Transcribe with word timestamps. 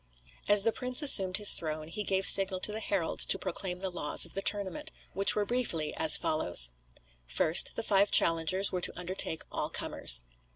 As 0.47 0.63
the 0.63 0.71
prince 0.71 1.03
assumed 1.03 1.37
his 1.37 1.53
throne, 1.53 1.87
he 1.87 2.03
gave 2.03 2.25
signal 2.25 2.59
to 2.61 2.71
the 2.71 2.79
heralds 2.79 3.23
to 3.27 3.37
proclaim 3.37 3.81
the 3.81 3.91
laws 3.91 4.25
of 4.25 4.33
the 4.33 4.41
tournament, 4.41 4.89
which 5.13 5.35
were 5.35 5.45
briefly 5.45 5.93
as 5.95 6.17
follows: 6.17 6.71
First: 7.27 7.75
The 7.75 7.83
five 7.83 8.09
challengers 8.09 8.71
were 8.71 8.81
to 8.81 8.99
undertake 8.99 9.43
all 9.51 9.69
comers. 9.69 10.23